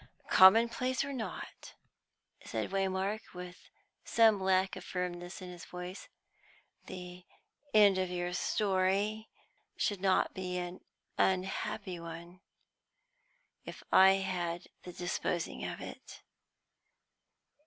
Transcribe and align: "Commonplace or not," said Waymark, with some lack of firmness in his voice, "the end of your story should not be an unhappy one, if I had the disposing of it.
"Commonplace 0.31 1.03
or 1.03 1.13
not," 1.13 1.75
said 2.43 2.71
Waymark, 2.71 3.19
with 3.35 3.69
some 4.03 4.41
lack 4.41 4.75
of 4.75 4.83
firmness 4.83 5.43
in 5.43 5.51
his 5.51 5.63
voice, 5.65 6.07
"the 6.87 7.23
end 7.71 7.99
of 7.99 8.09
your 8.09 8.33
story 8.33 9.29
should 9.77 10.01
not 10.01 10.33
be 10.33 10.57
an 10.57 10.81
unhappy 11.19 11.99
one, 11.99 12.41
if 13.63 13.83
I 13.91 14.13
had 14.13 14.69
the 14.81 14.91
disposing 14.91 15.63
of 15.65 15.79
it. 15.79 16.23